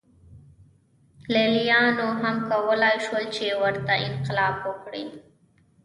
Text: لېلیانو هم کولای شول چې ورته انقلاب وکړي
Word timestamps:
لېلیانو 1.33 2.07
هم 2.21 2.35
کولای 2.49 2.95
شول 3.05 3.23
چې 3.35 3.45
ورته 3.63 3.93
انقلاب 4.07 4.55
وکړي 4.67 5.05